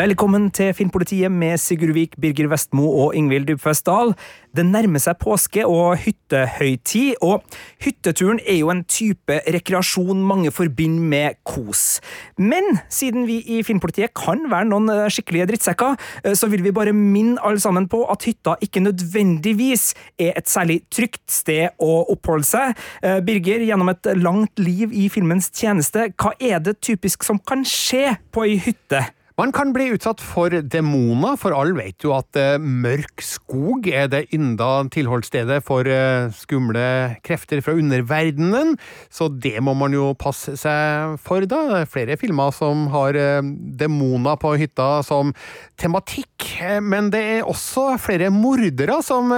[0.00, 4.14] Velkommen til Filmpolitiet med Sigurd Vik, Birger Vestmo og Ingvild Dybfest Dahl.
[4.56, 7.42] Det nærmer seg påske og hyttehøytid, og
[7.84, 12.00] hytteturen er jo en type rekreasjon mange forbinder med kos.
[12.40, 16.72] Men siden vi i Filmpolitiet kan være noen eh, skikkelige drittsekker, eh, så vil vi
[16.80, 22.06] bare minne alle sammen på at hytta ikke nødvendigvis er et særlig trygt sted å
[22.16, 22.84] oppholde seg.
[23.04, 27.68] Eh, Birger, gjennom et langt liv i filmens tjeneste, hva er det typisk som kan
[27.68, 29.10] skje på ei hytte?
[29.40, 34.10] Man kan bli utsatt for demoner, for alle vet jo at eh, mørk skog er
[34.12, 36.82] det ynda tilholdsstedet for eh, skumle
[37.24, 38.74] krefter fra underverdenen,
[39.08, 41.62] så det må man jo passe seg for, da.
[41.70, 43.40] Det er flere filmer som har eh,
[43.80, 45.32] demoner på hytta som
[45.80, 46.50] tematikk,
[46.84, 49.32] men det er også flere mordere som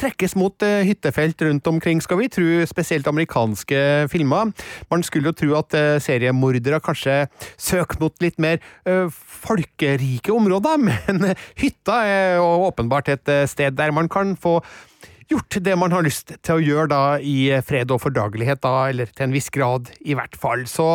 [0.00, 3.78] trekkes mot hyttefelt rundt omkring, skal vi tro, spesielt amerikanske
[4.10, 4.50] filmer.
[4.90, 7.20] Man skulle jo tro at seriemordere kanskje
[7.54, 8.58] søker mot litt mer
[9.36, 14.60] folkerike områder, men hytta er åpenbart et eh, sted der man kan få
[15.30, 19.10] gjort det man har lyst til å gjøre da i fred og fordragelighet, da, eller
[19.10, 20.64] til en viss grad i hvert fall.
[20.70, 20.86] Så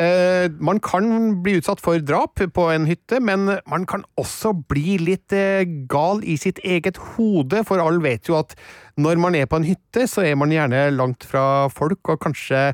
[0.00, 4.98] eh, man kan bli utsatt for drap på en hytte, men man kan også bli
[5.02, 8.56] litt eh, gal i sitt eget hode, for alle vet jo at
[9.00, 12.68] når man er på en hytte, så er man gjerne langt fra folk, og kanskje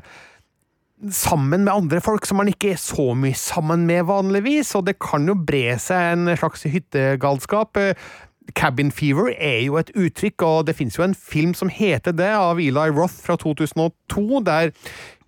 [1.09, 4.99] sammen med andre folk som man ikke er så mye sammen med vanligvis, og det
[5.01, 7.79] kan jo bre seg en slags hyttegalskap.
[8.57, 12.29] Cabin fever er jo et uttrykk, og det finnes jo en film som heter det,
[12.35, 14.71] av Eli Roth fra 2002, der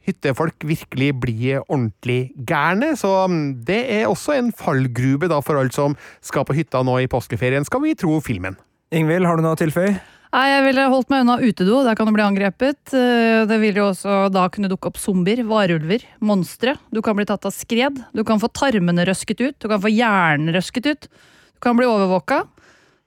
[0.04, 5.72] hyttefolk virkelig blir ordentlig gærne, så mm, det er også en fallgrube da for alle
[5.76, 8.60] som skal på hytta nå i påskeferien, skal vi tro filmen.
[8.94, 9.96] Ingvild, har du noe å tilføye?
[10.34, 11.84] Nei, jeg ville holdt meg unna utedo.
[11.86, 12.94] Der kan du bli angrepet.
[12.98, 16.74] Eh, Det vil jo også da kunne dukke opp zombier, varulver, monstre.
[16.90, 18.02] Du kan bli tatt av skred.
[18.18, 19.60] Du kan få tarmene røsket ut.
[19.62, 21.08] Du kan få hjernen røsket ut.
[21.54, 22.48] Du kan bli overvåka.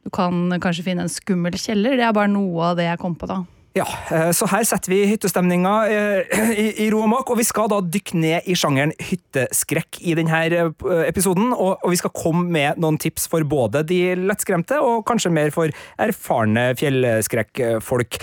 [0.07, 1.99] Du kan kanskje finne en skummel kjeller.
[1.99, 3.43] Det er bare noe av det jeg kom på da.
[3.77, 6.39] Ja, eh, så her setter vi hyttestemninga eh,
[6.81, 10.39] i, ro og mak, og vi skal da dykke ned i sjangeren hytteskrekk i denne
[10.47, 15.33] eh, episoden, og, vi skal komme med noen tips for både de lettskremte og kanskje
[15.35, 15.73] mer for
[16.03, 18.19] erfarne fjellskrekkfolk.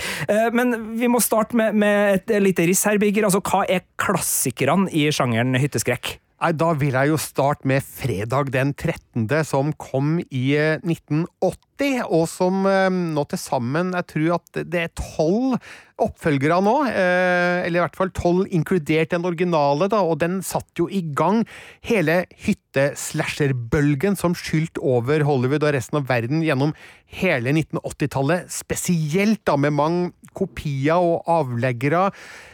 [0.54, 3.26] Men vi må starte med, med et lite riss her, Birger.
[3.28, 6.18] Altså, hva er klassikerne i sjangeren hytteskrekk?
[6.44, 11.73] Nei, Da vil jeg jo starte med fredag den 13., som kom i eh, 1980,
[11.82, 15.58] og som eh, nå til sammen Jeg tror at det er tolv
[16.02, 20.82] oppfølgere nå, eh, eller i hvert fall tolv inkludert den originale, da, og den satte
[20.82, 21.44] jo i gang
[21.86, 26.74] hele hytte-slasher-bølgen som skylte over Hollywood og resten av verden gjennom
[27.14, 32.08] hele 1980-tallet, spesielt da med mange kopier og avleggere.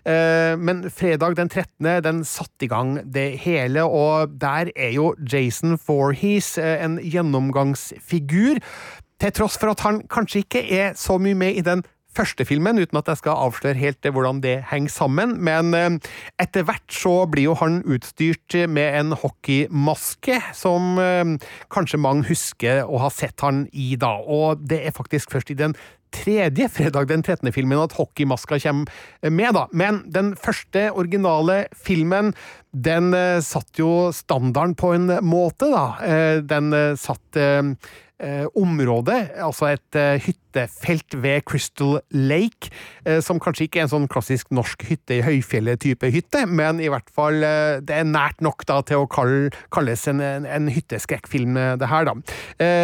[0.04, 2.02] Eh, Men fredag den 13.
[2.04, 8.60] den satte i gang det hele, og der er jo Jason Voorhees eh, en gjennomgangsfigur.
[9.20, 11.84] Til tross for at han kanskje ikke er så mye med i den
[12.16, 15.36] første filmen, uten at jeg skal avsløre helt eh, hvordan det henger sammen.
[15.44, 16.10] Men eh,
[16.42, 21.36] etter hvert så blir jo han utstyrt med en hockeymaske, som eh,
[21.72, 24.16] kanskje mange husker å ha sett han i da.
[24.26, 25.76] Og det er faktisk først i den
[26.10, 27.52] tredje fredag den 13.
[27.54, 29.68] filmen at hockeymaska kommer med, da.
[29.70, 32.32] Men den første originale filmen,
[32.74, 36.40] den satte satt jo standarden på en måte, da.
[36.42, 36.96] Den eh,
[38.20, 42.70] eh, området, altså et eh, hyttefelt ved Crystal Lake,
[43.06, 46.90] eh, som kanskje ikke er en sånn klassisk norsk hytte i høyfjellet-type hytte, men i
[46.92, 51.88] hvert fall det er nært nok da til å kalle, kalles en, en, hytteskrekkfilm, det
[51.88, 52.14] her, da.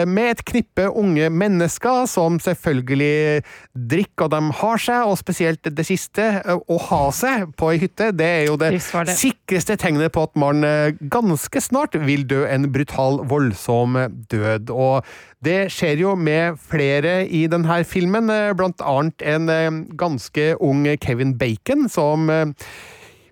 [0.08, 3.42] Med et knippe unge mennesker som selvfølgelig
[3.74, 6.24] drikker og de har seg, og spesielt det siste,
[6.56, 10.34] å ha seg på ei hytte, det er jo det det sikreste tegnet på at
[10.41, 10.64] man
[11.12, 13.98] ganske snart vil dø en brutal, voldsom
[14.32, 14.72] død.
[14.72, 15.04] Og
[15.45, 20.87] det skjer jo med flere i denne filmen, eh, blant annet en eh, ganske ung
[21.03, 22.47] Kevin Bacon, som eh,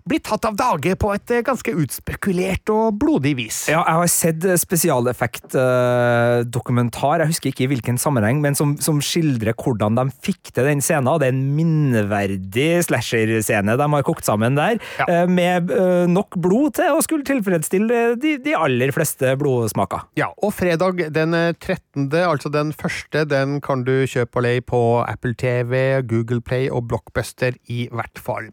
[0.05, 3.63] blir tatt av dage på et eh, ganske utspekulert og blodig vis.
[3.71, 9.53] Ja, jeg har sett spesialeffekt-dokumentar, jeg husker ikke i hvilken sammenheng, men som, som skildrer
[9.57, 11.09] hvordan de fikk til den scenen.
[11.21, 15.05] Det er en minneverdig slasher-scene de har kokt sammen der, Ja.
[15.09, 19.99] eh, med eh, nok blod til å skulle tilfredsstille de, de aller fleste blodsmaker.
[20.19, 24.61] Ja, og fredag den eh, 13., altså den første, den kan du kjøpe og leie
[24.65, 25.71] på Apple TV,
[26.05, 28.45] Google Play og Blockbuster i hvert fall.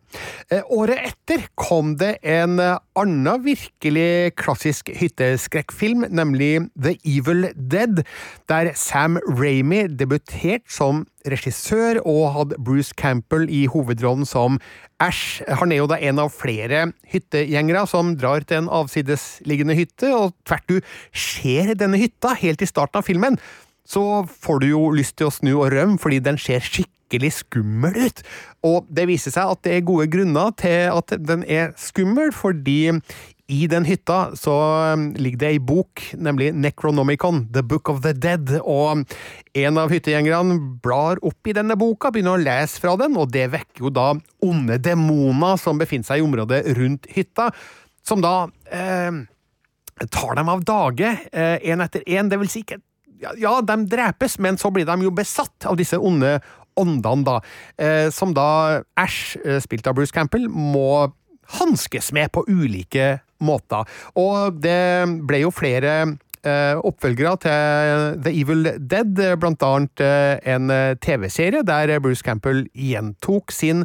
[0.48, 8.02] Eh, året etter, kom det en annen virkelig klassisk hytteskrekkfilm, nemlig The Evil Dead,
[8.50, 14.58] der Sam Ramy debuterte som regissør og hadde Bruce Campbell i hovedrollen som
[15.02, 15.42] Ash.
[15.60, 20.34] Han er jo da en av flere hyttegjengere som drar til en avsidesliggende hytte, og
[20.48, 20.80] tvert du
[21.14, 23.38] ser denne hytta helt i starten av filmen,
[23.88, 27.01] så får du jo lyst til å snu og rømme fordi den ser skikkelig
[27.34, 28.22] skummel ut.
[28.64, 32.88] Og det viser seg at det er gode grunner til at den er skummel, fordi
[33.52, 34.54] i den hytta så
[34.94, 39.02] um, ligger det ei bok, nemlig Necronomicon, The Book of the Dead, og
[39.58, 43.50] en av hyttegjengerne blar opp i denne boka, begynner å lese fra den, og det
[43.52, 44.12] vekker jo da
[44.46, 47.50] onde demoner som befinner seg i området rundt hytta,
[48.06, 49.20] som da eh,
[50.08, 52.80] tar dem av dage, én eh, etter én, det vil si ikke
[53.38, 56.40] ja, de drepes, men så blir de jo besatt av disse onde
[56.78, 57.40] åndene, da.
[57.78, 61.12] Eh, som da Ash, eh, spilt av Bruce Campbell, må
[61.58, 63.88] hanskes med på ulike måter.
[64.16, 70.94] Og det ble jo flere oppfølgere til The Evil Dead, blant annet eh, en eh,
[71.02, 73.84] TV-serie der Bruce Campbell gjentok sin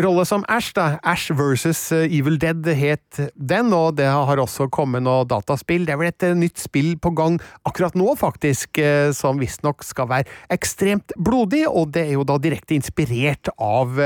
[0.00, 0.72] rolle som Ash.
[0.76, 0.98] da.
[1.04, 5.86] Ash versus Evil Dead het den, og det har også kommet noe dataspill.
[5.86, 8.80] Det er vel et nytt spill på gang akkurat nå, faktisk,
[9.16, 13.98] som visstnok skal være ekstremt blodig, og det er jo da direkte inspirert av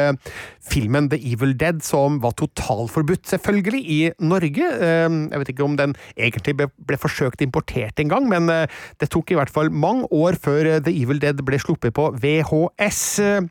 [0.64, 4.70] filmen The Evil Dead, som var totalforbudt, selvfølgelig, i Norge.
[4.81, 8.69] Jeg vet ikke om den egentlig ble forsøkt importert lansert engang, men eh,
[9.00, 12.10] det tok i hvert fall mange år før eh, The Evil Dead ble sluppet på
[12.20, 13.42] VHS eh,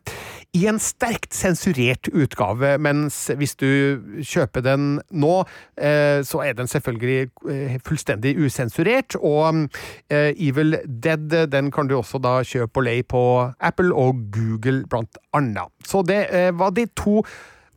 [0.53, 5.31] i en sterkt sensurert utgave, mens hvis du kjøper den nå,
[5.73, 9.65] så er den selvfølgelig fullstendig usensurert, og
[10.13, 13.23] Evil Dead den kan du også da kjøpe og leie på
[13.57, 15.73] Apple og Google, blant annet.
[15.89, 17.23] Så det var de to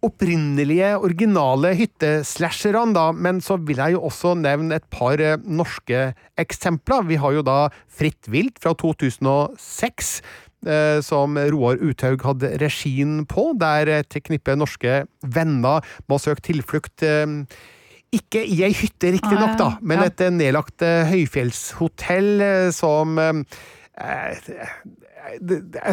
[0.05, 6.11] opprinnelige, originale hytteslasherne, da, men så vil jeg jo også nevne et par eh, norske
[6.41, 7.07] eksempler.
[7.09, 10.19] Vi har jo da Fritt vilt fra 2006.
[10.67, 17.05] Eh, som Roar Uthaug hadde regien på, der et knippe norske venner må søke tilflukt
[17.07, 17.27] eh,
[18.17, 24.55] ikke i ei hytte, riktignok, da, men et nedlagt høyfjellshotell som jeg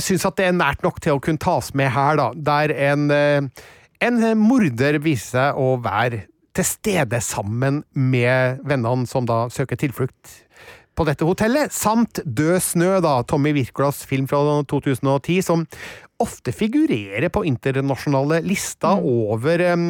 [0.06, 2.28] syns at det er nært nok til å kunne tas med her, da.
[2.38, 3.10] Der en
[4.04, 10.40] en morder viser seg å være til stede sammen med vennene som da søker tilflukt
[10.94, 15.64] på dette hotellet, samt Død snø, da, Tommy Wirkolas film fra 2010, som
[16.22, 19.08] ofte figurerer på internasjonale lister mm.
[19.34, 19.88] over um,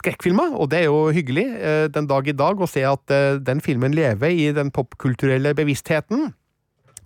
[0.00, 3.36] skrekkfilmer, og det er jo hyggelig uh, den dag i dag å se at uh,
[3.44, 6.30] den filmen lever i den popkulturelle bevisstheten.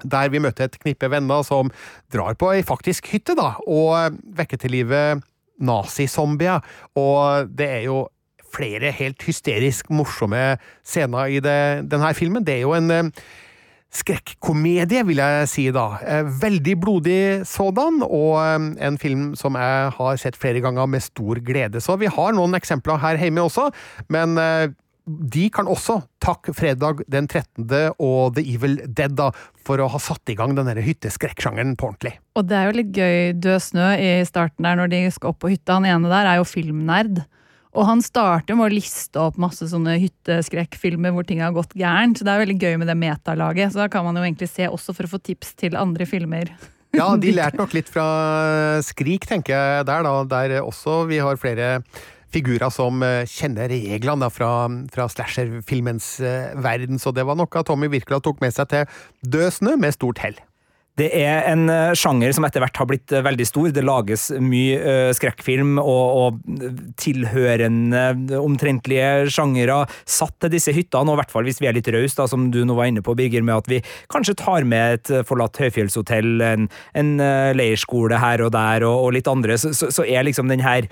[0.03, 1.75] Der vi møter et knippe venner som
[2.15, 5.03] drar på ei faktisk hytte, da, og vekker til live
[5.63, 6.65] nazizombier,
[6.99, 8.03] og det er jo
[8.53, 12.45] flere helt hysterisk morsomme scener i det, denne filmen.
[12.45, 13.25] Det er jo en eh,
[13.93, 15.87] skrekkomedie, vil jeg si da.
[16.05, 21.05] Eh, veldig blodig sådan, og eh, en film som jeg har sett flere ganger med
[21.05, 21.81] stor glede.
[21.81, 23.71] Så vi har noen eksempler her hjemme også,
[24.13, 24.37] men
[25.07, 27.67] de kan også takke fredag den 13.
[27.99, 29.31] og The Evil Dead da,
[29.63, 32.15] for å ha satt i gang denne hytteskrekksjangeren på ordentlig.
[32.39, 35.43] Og det er jo litt gøy, Død snø i starten der når de skal opp
[35.43, 35.81] på hytta.
[35.81, 37.25] Han ene der er jo filmnerd.
[37.73, 42.19] Og han starter med å liste opp masse sånne hytteskrekkfilmer hvor ting har gått gærent.
[42.19, 43.73] Så det er veldig gøy med det metalaget.
[43.73, 46.53] Så da kan man jo egentlig se også for å få tips til andre filmer.
[46.93, 48.03] Ja, de lærte nok litt fra
[48.85, 50.11] Skrik, tenker jeg der, da.
[50.29, 51.79] Der også vi har flere
[52.33, 54.53] figurer som eh, kjenner reglene fra,
[54.93, 59.51] fra slasherfilmens eh, verden, så det var noe Tommy virkelig tok med seg til Død
[59.59, 60.39] snø med stort hell.
[61.01, 63.71] Det er en eh, sjanger som etter hvert har blitt veldig stor.
[63.73, 66.41] Det lages mye uh, skrekkfilm og, og,
[67.01, 71.89] tilhørende omtrentlige sjangere satt til disse hyttene, og i hvert fall hvis vi er litt
[71.95, 73.81] rause, som du nå var inne på, Birger, med at vi
[74.13, 76.69] kanskje tar med et forlatt høyfjellshotell, en,
[76.99, 77.13] en
[77.57, 80.89] leirskole her og der, og, og litt andre, så, så, er liksom den her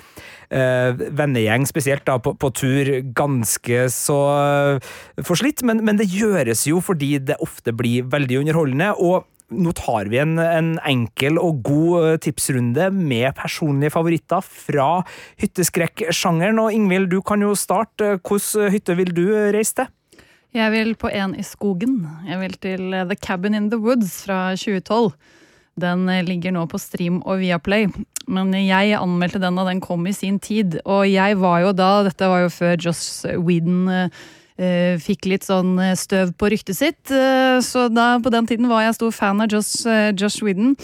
[0.51, 4.21] vennegjeng, spesielt da på, på tur, ganske så
[5.27, 8.95] forslitt, men, men, det gjøres jo fordi det ofte blir veldig underholdende.
[8.97, 15.03] og nå tar vi en, en, enkel og god eh, tipsrunde med personlige favoritter fra
[15.43, 16.61] hytteskrekksjangeren.
[16.63, 18.17] Og Ingvild, du kan jo starte.
[18.21, 19.91] Hvilken hytte vil du reise til?
[20.55, 22.01] Jeg vil på en i skogen.
[22.27, 25.13] Jeg vil til The Cabin in the Woods fra 2012.
[25.81, 27.89] Den eh, ligger nå på Stream og Viaplay.
[28.31, 30.81] Men jeg anmeldte den da den kom i sin tid.
[30.85, 34.29] Og jeg var jo da, dette var jo før Joss Whedon eh, eh,
[35.01, 37.13] fikk litt sånn eh, støv på ryktet sitt.
[37.13, 40.75] Eh, så da, på den tiden var jeg stor fan av Josh, eh, Josh Whedon.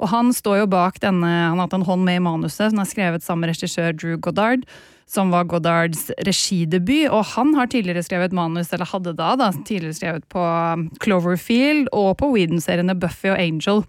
[0.00, 2.80] Og han står jo bak denne, han har hatt en hånd med i manuset, som
[2.80, 4.64] er skrevet sammen med regissør Drew Goddard.
[5.10, 9.96] Som var Goddards regidebut, og han har tidligere skrevet manus, eller hadde da, da tidligere
[9.98, 13.82] skrevet på um, Cloverfield og på Whedon-seriene Buffy og Angel.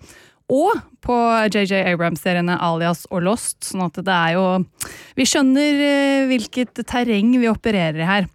[0.51, 1.17] Og på
[1.53, 4.47] JJ Abrams-seriene Alias og Lost, sånn at det er jo
[5.15, 8.27] Vi skjønner eh, hvilket terreng vi opererer i her.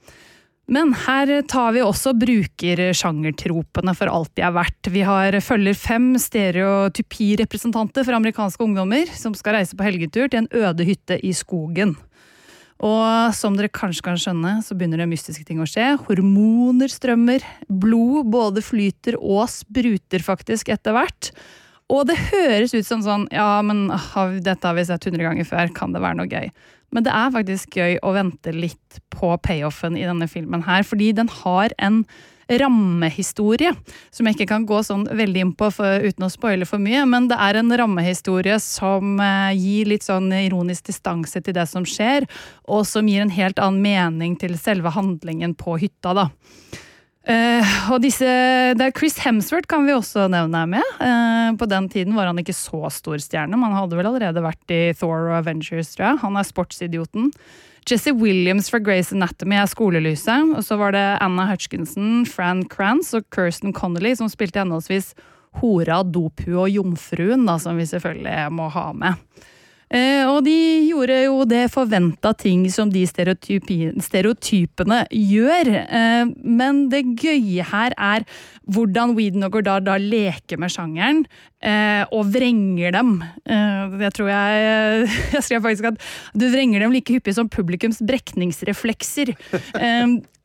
[0.67, 4.89] Men her tar vi også brukersjangertropene for alt de er verdt.
[4.91, 10.51] Vi har følger fem stereotypirepresentanter for amerikanske ungdommer som skal reise på helgetur til en
[10.51, 11.95] øde hytte i skogen.
[12.83, 15.95] Og som dere kanskje kan skjønne, så begynner det mystiske ting å skje.
[16.09, 21.31] Hormoner strømmer, blod både flyter og spruter faktisk etter hvert.
[21.95, 23.87] Og det høres ut som sånn ja, men
[24.43, 26.51] dette har vi sett hundre ganger før, kan det være noe gøy?
[26.95, 31.13] Men det er faktisk gøy å vente litt på payoffen i denne filmen her, fordi
[31.17, 32.05] den har en
[32.47, 33.73] rammehistorie,
[34.15, 37.03] som jeg ikke kan gå sånn veldig inn på for, uten å spoile for mye,
[37.09, 41.87] men det er en rammehistorie som eh, gir litt sånn ironisk distanse til det som
[41.89, 42.29] skjer,
[42.71, 46.29] og som gir en helt annen mening til selve handlingen på hytta, da.
[47.27, 48.27] Uh, og disse,
[48.79, 50.91] det er Chris Hemsworth kan vi også nevne er med.
[51.01, 54.45] Uh, på den tiden var han ikke så stor stjerne, men han hadde vel allerede
[54.45, 56.21] vært i Thor og Avengers, tror jeg.
[56.23, 57.33] Han er sportsidioten.
[57.87, 60.55] Jesse Williams fra Grace Anatomy er skolelyset.
[60.55, 65.13] Og så var det Anna Hutchinson, Fran Krantz og Kirsten Connolly som spilte henholdsvis
[65.61, 69.23] hora, dophue og jomfruen, da, som vi selvfølgelig må ha med.
[69.95, 70.55] Eh, og de
[70.89, 75.71] gjorde jo det forventa ting som de stereotypene gjør.
[75.87, 78.27] Eh, men det gøye her er
[78.67, 81.23] hvordan Weedon og Gordard da leker med sjangeren
[82.13, 83.15] og vrenger dem.
[83.97, 86.03] Det tror jeg Jeg skrev faktisk at
[86.37, 89.33] du vrenger dem like hyppig som publikums brekningsreflekser.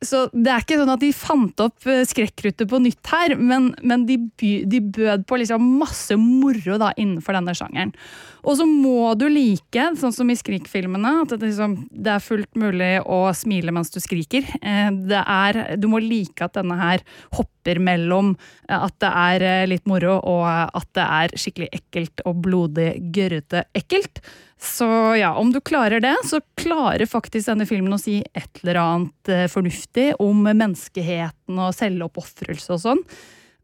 [0.02, 4.06] Så det er ikke sånn at de fant opp skrekkruttet på nytt her, men, men
[4.08, 7.94] de, de, bød på liksom masse moro da innenfor denne sjangeren.
[8.42, 12.58] Og så må du like, sånn som i Skrik-filmene, at det, liksom, det, er fullt
[12.58, 14.46] mulig å smile mens du skriker.
[14.58, 14.90] Eh,
[15.22, 17.04] er, du må like at denne her
[17.36, 18.34] hopper mellom
[18.66, 22.88] eh, at det er eh, litt moro, og at det er skikkelig ekkelt og blodig,
[23.14, 24.22] gørrete ekkelt.
[24.62, 24.86] Så
[25.18, 29.32] ja, om du klarer det, så klarer faktisk denne filmen å si et eller annet
[29.50, 33.06] fornuftig om menneskeheten og selvoppofrelse og sånn.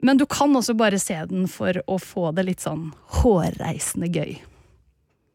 [0.03, 2.91] Men du kan også bare se den for å få det litt sånn
[3.21, 4.39] hårreisende gøy.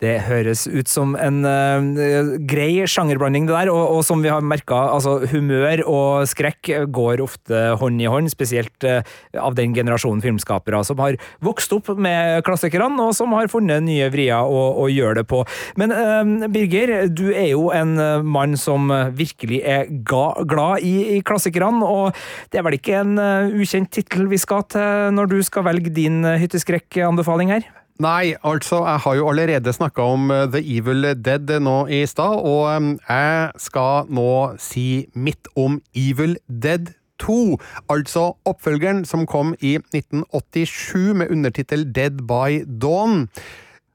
[0.02, 4.44] Det høres ut som en uh, grei sjangerblanding, det der, og, og som vi har
[4.44, 9.00] merka, altså humør og skrekk går ofte hånd i hånd, spesielt uh,
[9.40, 14.10] av den generasjonen filmskapere som har vokst opp med klassikerne, og som har funnet nye
[14.14, 15.44] vrier å, å gjøre det på.
[15.80, 17.96] Men uh, Birger, du er jo en
[18.26, 22.18] mann som virkelig er ga, glad i, i klassikerne, og
[22.52, 23.16] det er vel ikke en
[23.54, 27.72] ukjent tittel vi skal til når du skal velge din hytteskrekkanbefaling her?
[28.02, 32.40] Nei, altså, jeg har jo allerede snakka om uh, The Evil Dead nå i stad,
[32.42, 36.90] og um, jeg skal nå si mitt om Evil Dead
[37.22, 37.58] 2,
[37.94, 43.28] altså oppfølgeren som kom i 1987 med undertittel Dead by Dawn.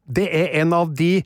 [0.06, 1.24] Det er en av de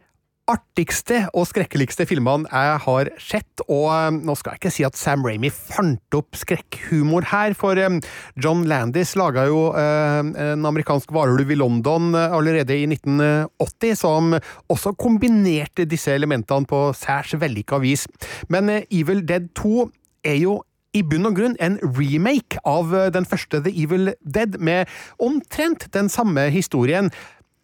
[0.51, 4.99] artigste og skrekkeligste filmene jeg har sett, og um, nå skal jeg ikke si at
[4.99, 8.01] Sam Ramy fant opp skrekkhumor her, for um,
[8.43, 14.35] John Landis laga jo uh, en amerikansk varulv i London allerede i 1980, som
[14.73, 18.09] også kombinerte disse elementene på særs vellykka vis.
[18.51, 19.89] Men Evil Dead 2
[20.27, 20.61] er jo
[20.93, 24.91] i bunn og grunn en remake av den første The Evil Dead, med
[25.23, 27.09] omtrent den samme historien.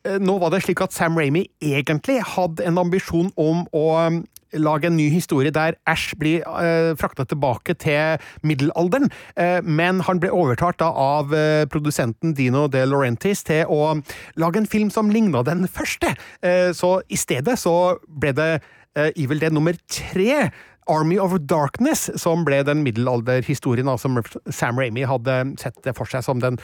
[0.06, 4.20] Eh, nå var det slik at Sam Ramy egentlig hadde en ambisjon om å um,
[4.54, 10.22] lage en ny historie der Ash blir uh, frakta tilbake til middelalderen, uh, men han
[10.22, 13.98] ble overtalt av uh, produsenten Dino De Laurentis til å
[14.40, 16.14] lage en film som ligna den første.
[16.44, 18.50] Uh, så i stedet så ble det
[18.98, 20.48] Evil Dead nummer tre.
[20.90, 24.16] Army of Darkness, som ble den middelalderhistorien som
[24.48, 26.56] Sam Ramy hadde sett for seg som den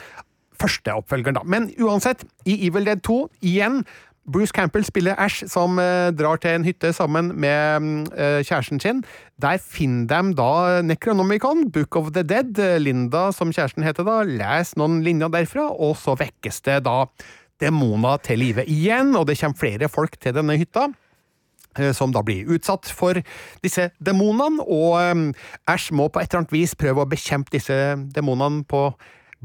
[0.61, 1.44] første oppfølgeren, da.
[1.44, 3.82] Men uansett, i Evil Dead 2, igjen
[4.25, 9.02] Bruce Campbell spiller Ash, som eh, drar til en hytte sammen med eh, kjæresten sin.
[9.42, 12.56] Der finner de da Necronomicon, Book of the Dead.
[12.80, 17.02] Linda, som kjæresten heter da, leser noen linjer derfra, og så vekkes det da
[17.61, 20.88] demoner til live igjen, og det kommer flere folk til denne hytta
[21.78, 23.20] eh, som da blir utsatt for
[23.64, 25.26] disse demonene, og um,
[25.70, 27.76] Ash må på et eller annet vis prøve å bekjempe disse
[28.14, 28.88] demonene på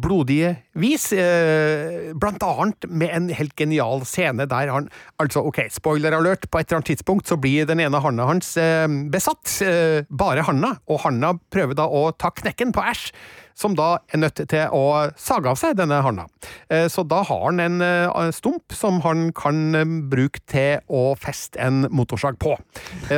[0.01, 1.09] blodige vis.
[1.13, 4.89] Eh, blant annet med en helt genial scene der han
[5.19, 8.55] Altså, ok, spoiler alert, på et eller annet tidspunkt så blir den ene handa hans
[8.57, 9.59] eh, besatt.
[9.65, 13.11] Eh, bare handa, og handa prøver da å ta knekken på Æsj
[13.59, 16.27] som da er nødt til å sage av seg denne handa.
[16.71, 21.13] Eh, så da har han en eh, stump som han kan eh, bruke til å
[21.19, 22.55] feste en motorsag på.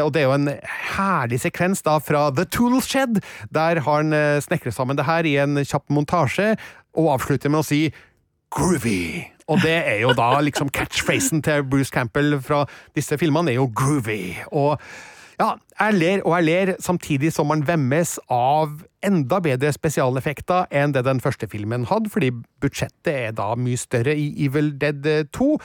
[0.01, 0.49] Og det er jo en
[0.95, 3.21] herlig sekvens da fra The Tool Shed,
[3.53, 6.55] der han snekrer sammen det her i en kjapp montasje,
[6.97, 7.81] og avslutter med å si
[8.51, 9.23] groovy.
[9.51, 12.63] Og det er jo da liksom catchphrasen til Bruce Campbell fra
[12.97, 14.21] disse filmene, er jo groovy.
[14.51, 14.79] Og
[15.41, 20.93] ja, jeg ler og jeg ler, samtidig som man vemmes av enda bedre spesialeffekter enn
[20.93, 22.29] det den første filmen hadde, fordi
[22.61, 25.55] budsjettet er da mye større i Evil Dead 2.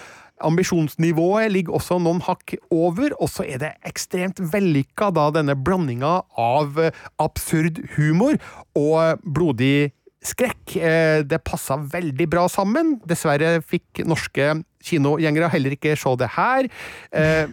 [0.47, 6.19] Ambisjonsnivået ligger også noen hakk over, og så er det ekstremt vellykka, da, denne blandinga
[6.41, 6.81] av
[7.23, 8.41] absurd humor
[8.77, 9.93] og blodig
[10.25, 10.77] skrekk.
[10.77, 12.97] Eh, det passa veldig bra sammen.
[13.09, 14.55] Dessverre fikk norske
[14.87, 16.69] kinogjengere heller ikke se det her.
[17.13, 17.47] Eh,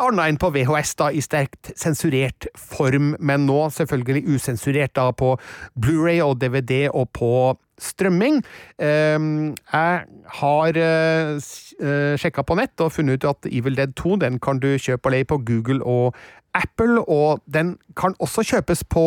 [0.00, 5.34] Annet enn på VHS, da, i sterkt sensurert form, men nå selvfølgelig usensurert da på
[5.76, 7.32] Blu-ray og DVD og på
[7.78, 8.40] strømming.
[8.80, 11.50] Eh, jeg har eh,
[12.18, 15.14] sjekka på nett og funnet ut at Evil Dead 2 den kan du kjøpe og
[15.14, 16.16] leie på Google og
[16.58, 19.04] Apple, og den kan også kjøpes på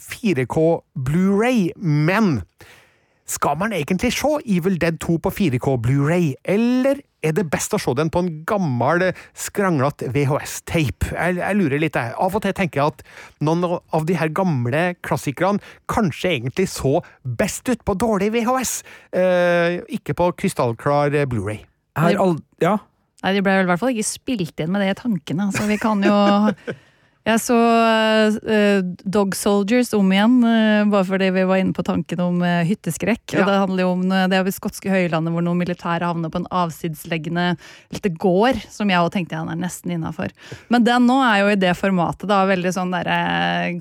[0.00, 0.64] 4K
[1.06, 2.40] Blu-ray, men
[3.24, 7.80] skal man egentlig se Evil Dead 2 på 4K Blu-ray, eller er det best å
[7.80, 11.08] se den på en gammel, skranglete VHS-tape?
[11.14, 12.12] Jeg, jeg, lurer litt, jeg.
[12.20, 13.04] Av og til tenker jeg at
[13.44, 18.74] noen av de her gamle klassikerne kanskje egentlig så best ut på dårlig VHS,
[19.16, 21.62] eh, ikke på krystallklar Blu-ray.
[22.60, 22.76] Ja.
[23.24, 25.64] Nei, de ble vel i hvert fall ikke spilt inn med det i tankene, så
[25.70, 26.12] vi kan jo
[27.24, 32.20] Jeg så uh, Dog Soldiers om igjen, uh, bare fordi vi var inne på tanken
[32.20, 33.22] om uh, hytteskrekk.
[33.32, 33.40] Ja.
[33.40, 36.50] og Det handler jo om det er skotske høylandet hvor noen militære havner på en
[36.52, 37.54] avsidsleggende
[37.96, 40.34] lite gård, som jeg òg tenkte han er nesten innafor.
[40.68, 43.16] Men den nå er jo i det formatet, da, veldig sånn derre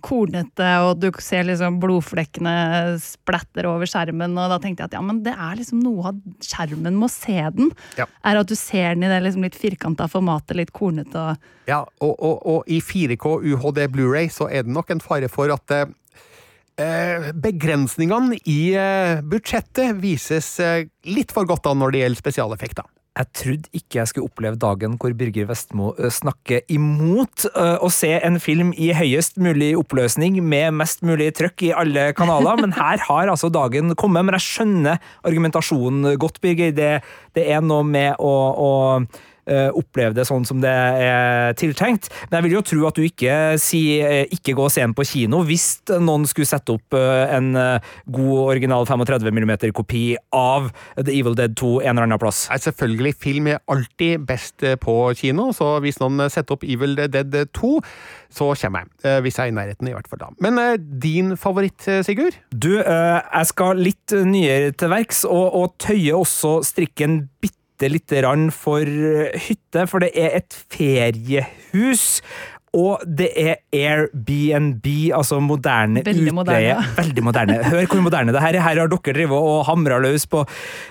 [0.05, 2.55] kornete, og du ser liksom blodflekkene
[3.03, 6.23] splatter over skjermen, og da tenkte jeg at ja, men det er liksom noe av
[6.47, 7.75] skjermen må se den.
[7.99, 8.07] Ja.
[8.23, 11.83] Er at du ser den i det liksom litt firkanta formatet, litt kornete og Ja,
[12.03, 15.73] og, og, og i 4K UHD Blu-ray, så er det nok en fare for at
[15.73, 22.89] eh, begrensningene i eh, budsjettet vises eh, litt for godt da når det gjelder spesialeffekter.
[23.13, 27.89] Jeg trodde ikke jeg skulle oppleve dagen hvor Birger Vestmo eh, snakker imot uh, å
[27.93, 32.73] se en film i høyest mulig oppløsning med mest mulig trøkk i alle kanaler, men
[32.73, 34.25] her har altså dagen kommet.
[34.25, 36.73] Men jeg skjønner argumentasjonen godt, Birger.
[36.73, 36.89] Det,
[37.37, 38.73] det er noe med å, å
[39.05, 39.32] Eh,
[39.75, 42.09] oppleve det sånn som det er tiltenkt.
[42.29, 44.95] Men jeg vil jo tro at du ikke sier eh, 'ikke gå og se den
[44.95, 45.67] på kino' hvis
[45.99, 47.53] noen skulle sette opp eh, en
[48.07, 52.47] god original 35 mm-kopi av The Evil Dead 2 en eller annen plass.
[52.51, 53.15] Nei, selvfølgelig.
[53.19, 57.73] Film er alltid best på kino, så hvis noen setter opp Evil Dead 2
[58.33, 59.21] så kommer jeg.
[59.21, 60.29] Hvis jeg er i nærheten, i hvert fall da.
[60.41, 60.57] Men
[60.99, 62.39] din favoritt, Sigurd?
[62.49, 68.51] Du, jeg skal litt nyere til verks, og, og tøye også strikken bitte bitte lite
[68.55, 68.85] for
[69.47, 72.21] hytte, for det er et feriehus.
[72.73, 76.73] Og det er Airbnb, altså moderne Veldig utleie.
[76.73, 76.93] Moderne.
[77.01, 77.57] Veldig moderne.
[77.69, 78.63] Hør hvor moderne det her er.
[78.65, 80.41] Her har dere drevet og hamra løs på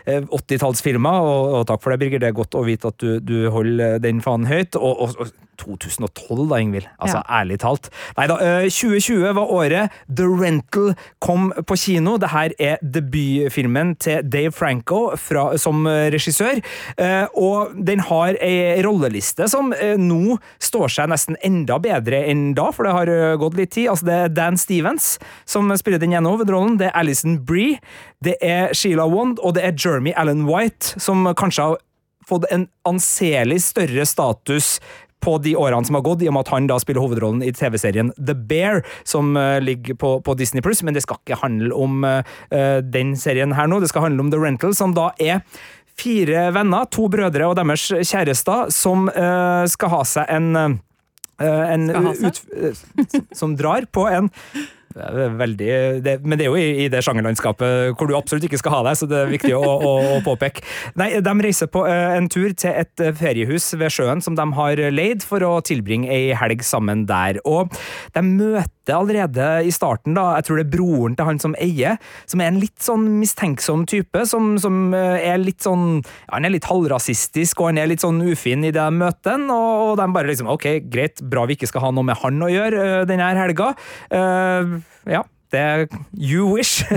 [0.06, 2.22] 80-tallsfilmer, eh, og, og, takk for det, Birger.
[2.22, 4.78] Det er godt å vite at du, du holder den fanen høyt.
[4.78, 6.88] og, og 2012, da, Ingvild.
[6.98, 7.40] Altså, ja.
[7.40, 7.88] ærlig talt.
[8.16, 8.38] Nei da,
[8.68, 12.16] 2020 eh, var året The Rental kom på kino.
[12.20, 16.62] Det her er debutfilmen til Dave Franco fra, som regissør.
[16.96, 22.52] Eh, og den har ei rolleliste som eh, nå står seg nesten enda bedre enn
[22.58, 23.90] da, for det har gått litt tid.
[23.92, 25.14] Altså, det er Dan Stevens
[25.48, 26.78] som spiller den ene hovedrollen.
[26.80, 27.78] Det er Alison Bree,
[28.24, 31.80] det er Sheila Wond, og det er Jeremy Allen White, som kanskje har
[32.28, 34.76] fått en anselig større status
[35.22, 37.52] på de årene som har gått, i og med at han da spiller hovedrollen i
[37.56, 41.72] TV-serien The Bear, som uh, ligger på, på Disney Pluss, men det skal ikke handle
[41.74, 42.22] om uh,
[42.82, 45.42] den serien her nå, det skal handle om The Rental, som da er
[45.98, 49.10] fire venner, to brødre og deres kjærester, som
[49.68, 50.78] skal ha seg en
[51.42, 52.38] en ut,
[53.36, 54.30] som drar på en
[54.94, 55.70] veldig,
[56.04, 58.82] det, men det er jo i, i det sjangerlandskapet hvor du absolutt ikke skal ha
[58.88, 60.64] deg, så det er viktig å, å, å påpeke.
[61.00, 64.46] Nei, De reiser på uh, en tur til et uh, feriehus ved sjøen som de
[64.58, 67.40] har leid for å tilbringe ei helg sammen der.
[67.48, 67.72] Og
[68.16, 72.00] de møter allerede i starten, da, jeg tror det er broren til han som eier,
[72.26, 76.48] som er en litt sånn mistenksom type, som, som uh, er litt sånn ja, Han
[76.48, 79.94] er litt halvrasistisk, og han er litt sånn ufin i det de møter og, og
[80.00, 83.04] de bare liksom Ok, greit, bra vi ikke skal ha noe med han å gjøre
[83.08, 83.72] denne helga.
[84.10, 85.22] Uh, ja.
[85.52, 86.82] Det You wish!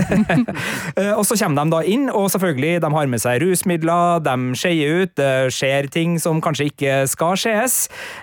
[0.96, 4.56] Eh, og så kommer de da inn, og selvfølgelig, de har med seg rusmidler, de
[4.56, 7.76] skeier ut, det skjer ting som kanskje ikke skal skjees.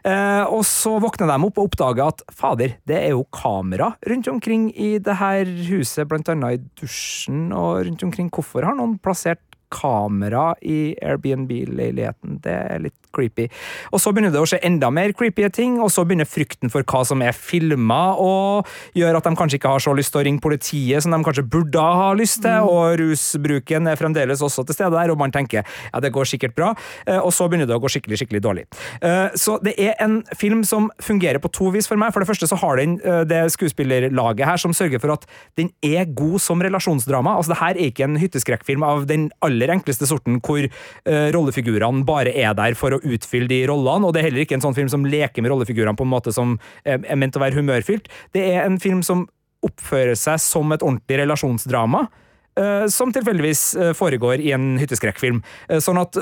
[0.08, 4.30] Eh, og så våkner de opp og oppdager at fader, det er jo kamera rundt
[4.32, 8.32] omkring i det her huset, blant annet i dusjen og rundt omkring.
[8.34, 12.39] Hvorfor har noen plassert kamera i Airbnb-leiligheten.
[12.43, 13.47] Det er litt creepy.
[13.93, 16.86] Og så begynner det å skje enda mer creepy ting, og så begynner frykten for
[16.89, 20.25] hva som er filma, og gjør at de kanskje ikke har så lyst til å
[20.27, 22.71] ringe politiet som de kanskje burde ha lyst til, mm.
[22.71, 26.55] og rusbruken er fremdeles også til stede der, og man tenker ja, det går sikkert
[26.57, 26.71] bra,
[27.05, 28.65] eh, og så begynner det å gå skikkelig, skikkelig dårlig.
[29.01, 32.13] Eh, så det er en film som fungerer på to vis for meg.
[32.13, 35.27] For det første så har den eh, det skuespillerlaget her som sørger for at
[35.59, 37.38] den er god som relasjonsdrama.
[37.38, 41.30] Altså, det her er ikke en hytteskrekkfilm av den aller aller enkleste sorten hvor uh,
[41.34, 44.65] rollefigurene bare er der for å utfylle de rollene, og det er heller ikke en
[44.65, 48.12] sånn film som leker med rollefigurene på en måte som er, ment å være humørfylt.
[48.36, 49.28] Det er en film som
[49.63, 52.08] oppfører seg som et ordentlig relasjonsdrama.
[52.54, 55.39] Uh, som tilfeldigvis uh, foregår i en hytteskrekkfilm.
[55.71, 56.19] Uh, sånn at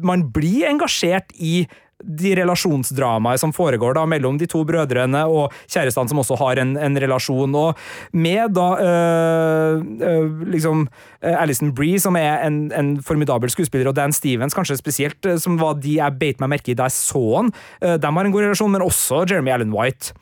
[0.00, 1.66] man blir engasjert i
[2.02, 6.74] de relasjonsdramaet som foregår da mellom de to brødrene og kjærestene som også har en,
[6.76, 7.54] en relasjon.
[7.58, 7.78] Og
[8.12, 10.86] med da øh, øh, liksom
[11.22, 15.78] Alison Bree, som er en, en, formidabel skuespiller, og Dan Stevens kanskje spesielt, som var
[15.80, 17.52] de jeg beit meg merke i da jeg så han.
[17.80, 20.14] de har en god relasjon, men også Jeremy Allen White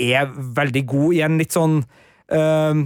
[0.00, 1.82] er veldig god i en litt sånn
[2.32, 2.84] øh,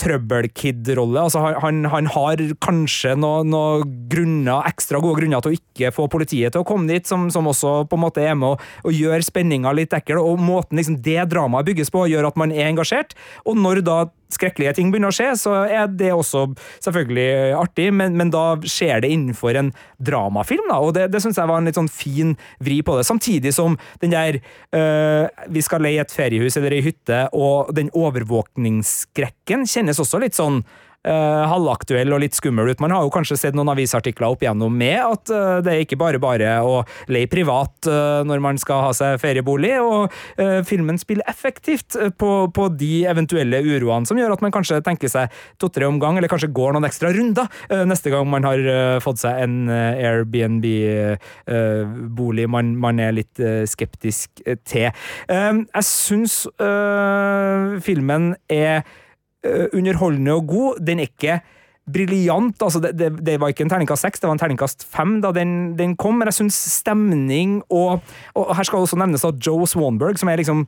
[0.00, 1.22] trøbbelkid-rolle.
[1.26, 6.08] Altså, han, han, har kanskje noen noe grunner, ekstra gode grunner til å ikke få
[6.12, 9.24] politiet til å komme dit, som, som også på en måte er med å gjøre
[9.26, 10.20] spenninga litt ekkel.
[10.22, 13.16] Og måten liksom, det dramaet bygges på, gjør at man er engasjert.
[13.48, 13.98] Og når da
[14.32, 16.44] skrekkelige ting begynner å skje, så er det også
[16.84, 19.72] selvfølgelig artig, men, men da skjer det innenfor en
[20.04, 23.06] dramafilm, da, og det, det syns jeg var en litt sånn fin vri på det.
[23.08, 27.92] Samtidig som den der øh, vi skal leie et feriehus eller ei hytte, og den
[27.96, 30.62] overvåkningsskrekken kjennes også litt sånn
[31.08, 32.80] uh, halvaktuell og litt skummel ut.
[32.82, 36.00] Man har jo kanskje sett noen avisartikler opp igjennom med at eh, det er ikke
[36.00, 40.12] bare bare å leie privat eh, når man skal ha seg feriebolig, og
[40.66, 45.24] filmen spiller effektivt på, på, de eventuelle uroene som gjør at man kanskje tenker seg
[45.60, 47.46] to-tre omgang, eller kanskje går noen ekstra runder
[47.88, 48.58] neste gang man har
[49.04, 53.36] fått seg en Airbnb-bolig man, man, er litt
[53.70, 54.28] skeptisk
[54.68, 54.88] til.
[55.28, 56.34] jeg syns
[57.84, 58.84] filmen er Eh,
[59.46, 60.82] underholdende og god.
[60.84, 61.40] Den er ikke
[61.92, 62.62] briljant.
[62.62, 65.32] Altså det, det, det, var ikke en terningkast seks, det var en terningkast fem da
[65.32, 66.20] den, den kom.
[66.20, 70.40] Men jeg syns stemning og, og Her skal også nevnes at Joe Swanberg, som er
[70.42, 70.66] liksom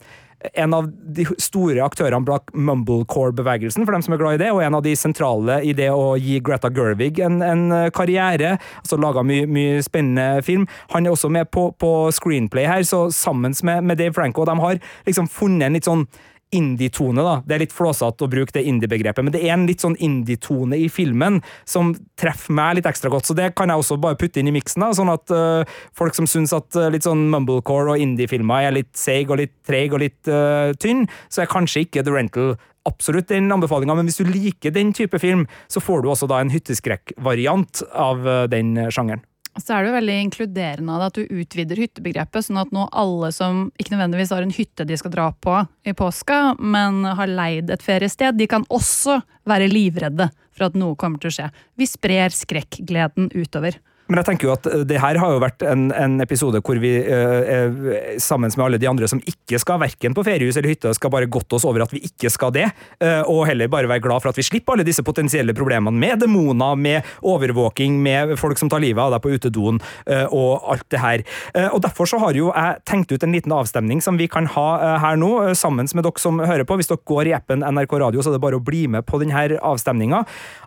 [0.57, 4.63] en av de store aktørene bak Mumblecore-bevegelsen, for dem som er glad i det, og
[4.65, 8.55] en av de sentrale i det å gi Greta Gerwig en, en karriere.
[8.81, 10.65] altså Laga mye, mye, spennende film.
[10.95, 14.57] Han er også med på, på screenplay her, så sammen med, med Dave Franco de
[14.63, 16.09] har liksom funnet en litt sånn
[16.55, 17.23] indie-tone.
[17.23, 17.37] da.
[17.47, 20.79] Det er litt flåsete å bruke det indie-begrepet, men det er en litt sånn indie-tone
[20.79, 23.29] i filmen som treffer meg litt ekstra godt.
[23.29, 25.63] Så det kan jeg også bare putte inn i miksen, da, sånn at uh,
[25.97, 29.55] folk som syns at uh, litt sånn mumblecore og indie-filmer er litt seig og litt
[29.67, 32.55] treig og litt uh, tynn, så er kanskje ikke The Rental
[32.89, 36.41] absolutt den anbefalinga, men hvis du liker den type film, så får du også da
[36.41, 39.21] en hytteskrekk-variant av den sjangeren.
[39.61, 43.31] Så er det jo veldig inkluderende av at du utvider hyttebegrepet, sånn at nå alle
[43.37, 47.73] som ikke nødvendigvis har en hytte de skal dra på i påska, men har leid
[47.73, 51.49] et feriested, de kan også være livredde for at noe kommer til å skje.
[51.81, 53.77] Vi sprer skrekkgleden utover.
[54.11, 56.81] Men jeg tenker jo at eh, det her har jo vært en, en episode hvor
[56.83, 60.93] vi eh, sammen med alle de andre som ikke skal verken på feriehus eller hytte,
[60.97, 62.67] skal bare godte oss over at vi ikke skal det,
[63.03, 66.25] eh, og heller bare være glad for at vi slipper alle disse potensielle problemene med
[66.25, 70.87] demoner, med overvåking, med folk som tar livet av deg på utedoen, eh, og alt
[70.91, 71.23] det her.
[71.71, 74.99] og Derfor så har jo jeg tenkt ut en liten avstemning som vi kan ha
[75.03, 76.77] her nå, sammen med dere som hører på.
[76.81, 79.21] Hvis dere går i appen NRK Radio, så er det bare å bli med på
[79.23, 80.25] denne avstemninga.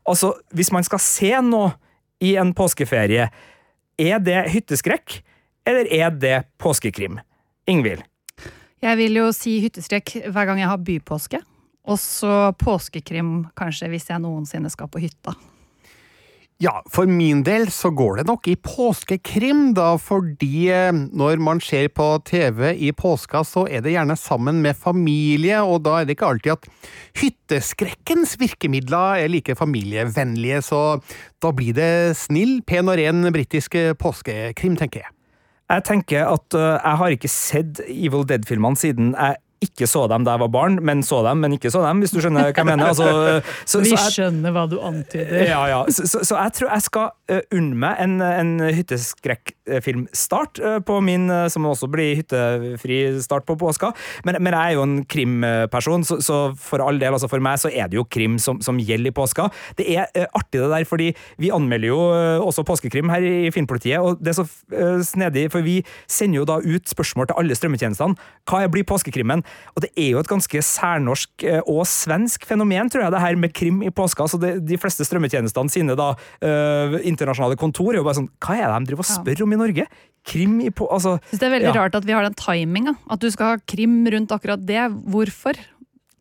[0.09, 1.73] Altså, hvis man skal se noe
[2.21, 3.29] i en påskeferie.
[3.99, 5.21] Er det hytteskrekk,
[5.65, 7.19] eller er det påskekrim?
[7.69, 8.03] Ingvild?
[8.83, 11.39] Jeg vil jo si hytteskrekk hver gang jeg har bypåske.
[11.83, 15.35] Og så påskekrim kanskje hvis jeg noensinne skal på hytta.
[16.63, 21.59] Ja, for min del så går det nok i påskekrim, da, fordi eh, når man
[21.63, 26.07] ser på TV i påska, så er det gjerne sammen med familie, og da er
[26.07, 26.69] det ikke alltid at
[27.19, 30.83] hytteskrekkens virkemidler er like familievennlige, så
[31.43, 35.11] da blir det snill, pen og ren britisk påskekrim, tenker jeg.
[35.73, 40.25] Jeg tenker at uh, jeg har ikke sett Evil Dead-filmene siden jeg ikke så dem
[40.27, 42.53] da jeg var barn, men så dem, men ikke så dem, hvis du skjønner hva
[42.53, 42.91] jeg mener.
[42.91, 45.45] Altså, så, Vi skjønner hva du antyder.
[45.47, 45.81] ja, ja.
[45.93, 50.99] Så, så, så jeg tror jeg skal uh, unne meg en, en hytteskrekkfilmstart uh, på
[51.05, 53.93] min, uh, som også blir hyttefri start på påska.
[54.27, 57.61] Men, men jeg er jo en krimperson, så, så for all del, altså for meg,
[57.61, 59.49] så er det jo krim som, som gjelder i påska.
[59.79, 61.99] Det er artig det der, fordi vi anmelder jo
[62.43, 64.47] også påskekrim her i Filmpolitiet, og det er så
[65.05, 68.17] snedig, for vi sender jo da ut spørsmål til alle strømmetjenestene.
[68.49, 69.43] Hva blir påskekrimmen?
[69.73, 73.39] Og det er jo et ganske særnorsk uh, og svensk fenomen, tror jeg, det her
[73.39, 74.27] med krim i påska.
[74.29, 78.57] Så det, de fleste strømmetjenestene sine da uh, internasjonale kontor er jo bare sånn Hva
[78.59, 79.87] er det de driver og spør om i Norge?
[80.23, 80.87] Krim i på...
[80.87, 81.75] Altså, synes det er veldig Ja.
[81.81, 82.93] rart at vi har den timinga.
[83.11, 84.85] At du skal ha krim rundt akkurat det.
[85.11, 85.57] Hvorfor?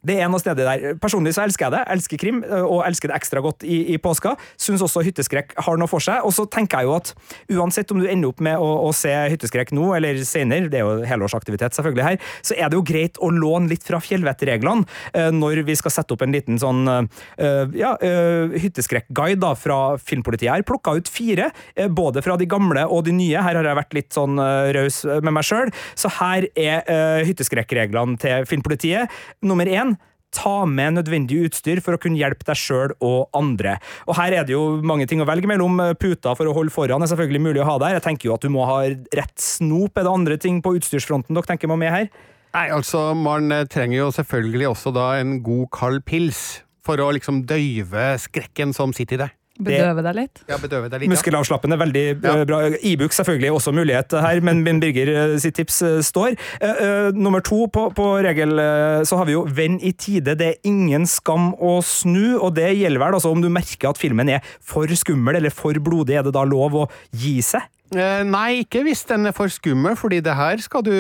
[0.03, 0.97] Det er noe stedig der.
[1.03, 1.83] Personlig så elsker jeg det.
[1.95, 4.35] Elsker krim, og elsker det ekstra godt i, i påska.
[4.61, 6.25] Syns også hytteskrekk har noe for seg.
[6.27, 7.13] Og så tenker jeg jo at
[7.55, 10.89] uansett om du ender opp med å, å se hytteskrekk nå eller senere, det er
[10.89, 15.31] jo helårsaktivitet selvfølgelig her, så er det jo greit å låne litt fra fjellvettreglene eh,
[15.35, 20.49] når vi skal sette opp en liten sånn eh, ja, eh, hytteskrekkguide da, fra Filmpolitiet.
[20.49, 21.51] Jeg har plukka ut fire,
[21.95, 23.39] både fra de gamle og de nye.
[23.43, 24.41] Her har jeg vært litt sånn
[24.75, 25.71] raus med meg sjøl.
[25.99, 29.13] Så her er hytteskrekkreglene til Filmpolitiet.
[29.47, 29.92] Nummer én
[30.35, 33.77] ta med nødvendig utstyr for å kunne hjelpe deg sjøl og andre.
[34.09, 35.81] Og Her er det jo mange ting å velge mellom.
[36.01, 37.99] Puta for å holde foran er selvfølgelig mulig å ha der.
[37.99, 39.97] Jeg tenker jo at du må ha rett snop.
[39.97, 42.09] Er det andre ting på utstyrsfronten dere tenker må med her?
[42.53, 47.13] Nei, altså, man eh, trenger jo selvfølgelig også da en god kald pils for å
[47.17, 49.39] liksom døyve skrekken som sitter i deg.
[49.67, 50.43] Bedøve deg litt?
[50.49, 51.09] Ja, bedøve deg litt.
[51.09, 51.13] Ja.
[51.15, 52.15] Muskelavslappende, veldig Ja.
[52.21, 52.45] bra.
[52.45, 52.61] bra.
[52.83, 56.37] E-book selvfølgelig også mulighet her, men min Birger eh, sitt tips eh, står.
[56.61, 60.37] Eh, eh, nummer to på, på regel eh, så har vi jo venn i tide.
[60.39, 63.99] Det er ingen skam å snu, og det gjelder vel altså om du merker at
[64.01, 67.63] filmen er for skummel eller for blodig, er det da lov å gi seg?
[67.93, 70.93] Eh, Nei, ikke hvis den er for skummel, fordi det her skal du,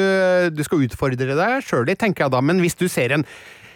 [0.52, 2.40] du skal utfordre deg sjøl i, tenker jeg da.
[2.44, 3.24] Men hvis du ser en,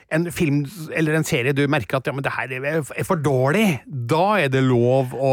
[0.09, 0.61] en film
[0.95, 4.51] eller en serie du merker at ja, men det her er for dårlig, da er
[4.53, 5.33] det lov å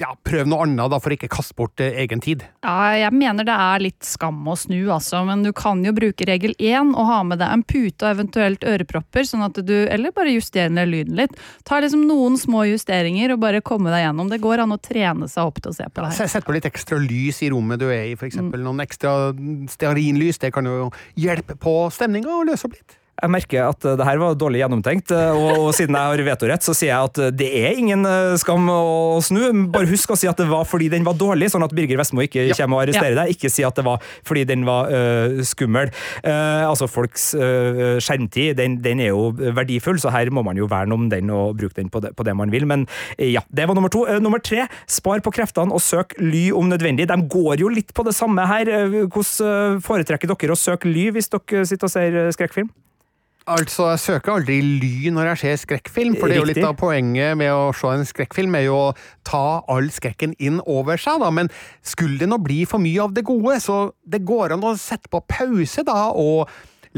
[0.00, 2.44] ja, prøve noe annet da, for å ikke kaste bort eh, egen tid.
[2.64, 5.22] Ja, jeg mener det er litt skam å snu, altså.
[5.28, 8.66] Men du kan jo bruke regel én og ha med deg en pute og eventuelt
[8.66, 11.34] ørepropper, sånn at du Eller bare justere ned lyden litt.
[11.68, 14.30] Ta liksom noen små justeringer og bare komme deg gjennom.
[14.30, 16.20] Det går an å trene seg opp til å se på det her.
[16.20, 18.62] Ja, Sett på litt ekstra lys i rommet du er i, for eksempel.
[18.64, 19.32] Noen ekstra
[19.72, 20.40] stearinlys.
[20.42, 22.99] Det kan jo hjelpe på stemninga og løse opp litt.
[23.20, 26.64] Jeg merker at eh, det her var dårlig gjennomtenkt, eh, og, siden jeg har vetorett,
[26.64, 28.06] så sier jeg at eh, det er ingen
[28.40, 29.42] skam å snu.
[29.72, 32.24] Bare husk å si at det var fordi den var dårlig, sånn at Birger Vestmo
[32.24, 32.56] ikke Ja.
[32.56, 33.34] kommer og arresterer deg.
[33.34, 35.90] Ikke si at det var fordi den var uh, skummel.
[36.24, 40.68] Uh, altså, folks uh, skjermtid, den, den er jo verdifull, så her må man jo
[40.70, 42.66] verne om den og bruke den på det, på det man vil.
[42.68, 42.86] Men
[43.18, 44.04] ja, det var nummer to.
[44.22, 47.08] Nummer tre, spar på kreftene og søk ly om nødvendig.
[47.10, 48.70] De går jo litt på det samme her.
[49.10, 52.70] Hvordan foretrekker dere å søke ly hvis dere sitter og ser skrekkfilm?
[53.50, 56.76] Altså, Jeg søker aldri ly når jeg ser skrekkfilm, for det er jo litt av
[56.78, 58.90] poenget med å se en skrekkfilm, er jo å
[59.26, 61.32] ta all skrekken inn over seg, da.
[61.34, 61.50] Men
[61.82, 65.10] skulle det nå bli for mye av det gode, så det går an å sette
[65.10, 66.46] på pause, da, og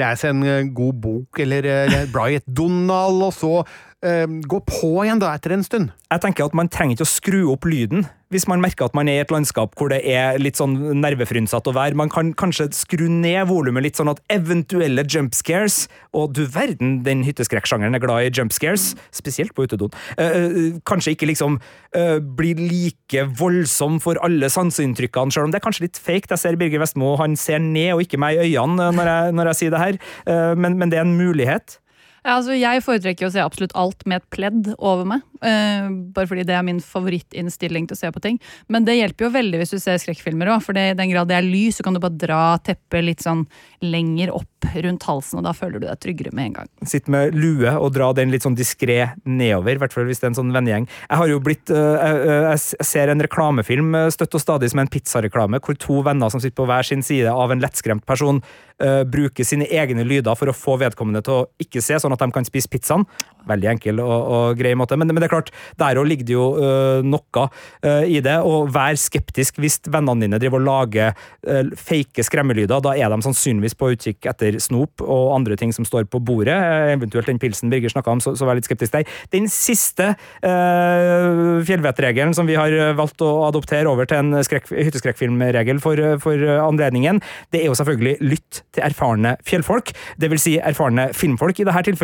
[0.00, 4.58] lese en eh, god bok, eller eller bla i et Donald, og så eh, gå
[4.66, 5.92] på igjen, da, etter en stund.
[6.10, 9.10] Jeg tenker at Man trenger ikke å skru opp lyden hvis man merker at man
[9.12, 11.98] er i et landskap hvor det er litt sånn nervefrynsatt å være.
[12.00, 15.82] Man kan kanskje skru ned volumet litt, sånn at eventuelle jump scares
[16.16, 19.92] Og du verden, den hytteskrekksjangeren er glad i jump scares, spesielt på utedoen.
[20.16, 21.58] eh, eh, kanskje ikke liksom
[21.94, 26.30] eh, blir like voldsom for alle sanseinntrykkene, selv om det er kanskje litt fake.
[26.30, 29.52] Jeg ser Birger Vestmo, han ser ned og ikke meg i øynene når jeg, når
[29.52, 31.78] jeg sier det her, Eh, men, men det er en mulighet.
[32.22, 35.24] Ja, altså, jeg foretrekker å se absolutt alt med et pledd over meg.
[35.42, 38.38] Uh, bare fordi det er min favorittinnstilling til å se på ting.
[38.70, 40.62] Men det hjelper jo veldig hvis du ser skrekkfilmer òg.
[40.62, 43.42] For i den grad det er lys, så kan du bare dra teppet litt sånn
[43.82, 46.68] lenger opp rundt halsen, og da føler du deg tryggere med en gang.
[46.86, 50.28] Sitt med lue og dra den litt sånn diskré nedover, i hvert fall hvis det
[50.28, 50.86] er en sånn vennegjeng.
[51.08, 55.58] Jeg har jo blitt uh, Jeg ser en reklamefilm støtt og stadig som en pizzareklame,
[55.58, 58.38] hvor to venner som sitter på hver sin side av en lettskremt person,
[58.78, 62.22] uh, bruker sine egne lyder for å få vedkommende til å ikke se, sånn at
[62.22, 63.06] de kan spise pizzaen.
[63.48, 65.48] Veldig enkel og, og grei måte, men, men det er klart,
[65.80, 67.46] der òg ligger det jo øh, noe
[67.82, 68.36] øh, i det.
[68.46, 71.10] Og vær skeptisk hvis vennene dine driver og lager
[71.50, 72.78] øh, fake skremmelyder.
[72.84, 76.54] Da er de sannsynligvis på utkikk etter snop og andre ting som står på bordet.
[76.94, 79.10] Eventuelt den pilsen Birger snakka om, så, så vær litt skeptisk der.
[79.34, 85.98] Den siste fjellvettregelen som vi har valgt å adoptere over til en skrekk, hytteskrekkfilmregel for,
[86.22, 87.18] for anledningen,
[87.54, 89.92] det er jo selvfølgelig lytt til erfarne fjellfolk.
[90.22, 92.01] Vil si erfarne filmfolk i dette tilfellet.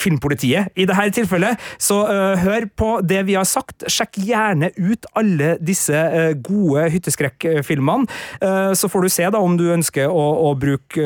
[0.00, 1.60] Filmpolitiet i dette tilfellet.
[1.80, 3.84] Så uh, hør på det vi har sagt.
[3.90, 8.08] Sjekk gjerne ut alle disse uh, gode hytteskrekkfilmene.
[8.42, 11.04] Uh, så får du se da om du ønsker å, å bruke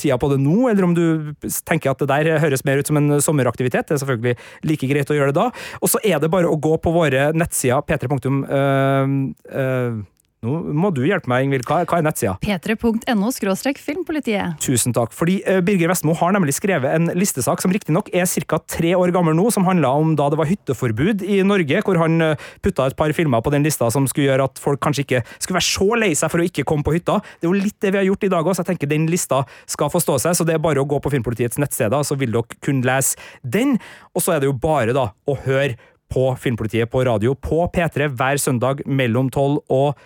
[0.00, 1.32] tida på det nå, eller om du
[1.68, 3.88] tenker at det der høres mer ut som en sommeraktivitet.
[3.88, 5.50] Det er selvfølgelig like greit å gjøre det da.
[5.80, 8.10] Og så er det bare å gå på våre nettsider p3.
[8.50, 10.00] Uh,
[10.40, 11.66] nå må du hjelpe meg, Ingvild.
[11.68, 12.38] Hva, hva er nettsida?
[12.40, 13.28] p3.no
[13.76, 14.56] filmpolitiet.
[14.64, 15.12] Tusen takk.
[15.12, 18.60] Fordi uh, Birger Vestmo har nemlig skrevet en listesak som riktignok er ca.
[18.64, 22.24] tre år gammel nå, som handla om da det var hytteforbud i Norge, hvor han
[22.24, 25.20] uh, putta et par filmer på den lista som skulle gjøre at folk kanskje ikke
[25.36, 27.18] skulle være så lei seg for å ikke komme på hytta.
[27.36, 29.10] Det er jo litt det vi har gjort i dag òg, så jeg tenker den
[29.12, 30.38] lista skal få stå seg.
[30.38, 33.76] Så det er bare å gå på Filmpolitiets nettsteder, så vil dere kunne lese den.
[34.16, 35.76] Og så er det jo bare da å høre
[36.10, 40.00] på Filmpolitiet på radio på P3 hver søndag mellom tolv og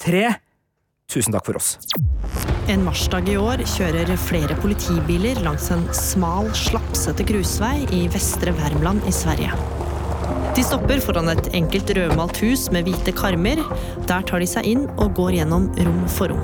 [0.00, 0.26] tre.
[1.10, 1.74] Tusen takk for oss.
[2.70, 9.06] En marsdag i år kjører flere politibiler langs en smal, slapsete grusvei i Vestre Värmland
[9.10, 9.56] i Sverige.
[10.54, 13.62] De stopper foran et enkelt rødmalt hus med hvite karmer.
[14.06, 16.42] Der tar de seg inn og går gjennom rom for rom.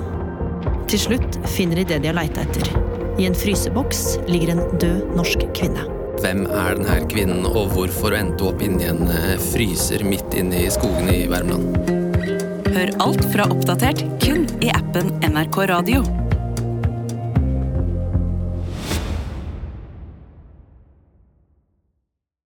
[0.90, 2.70] Til slutt finner de det de har leita etter.
[3.18, 5.86] I en fryseboks ligger en død norsk kvinne.
[6.22, 10.64] Hvem er denne kvinnen, og hvorfor endte hun opp inni en eh, fryser midt inne
[10.64, 12.05] i skogene i Värmland?
[12.76, 16.25] Hør alt fra Oppdatert kun i appen NRK Radio.